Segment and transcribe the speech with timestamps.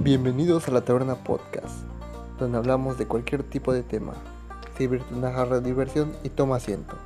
[0.00, 1.86] Bienvenidos a la Taberna Podcast,
[2.38, 4.12] donde hablamos de cualquier tipo de tema.
[4.76, 6.96] Sirve tu jarra de diversión y toma asiento.